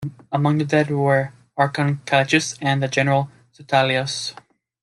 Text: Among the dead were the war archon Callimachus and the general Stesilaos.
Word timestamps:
Among 0.31 0.57
the 0.57 0.65
dead 0.65 0.87
were 0.89 0.93
the 0.95 0.97
war 0.97 1.33
archon 1.57 1.97
Callimachus 2.07 2.57
and 2.59 2.81
the 2.81 2.87
general 2.87 3.29
Stesilaos. 3.53 4.33